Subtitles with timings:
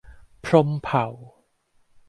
[0.45, 1.07] พรหมเผ่า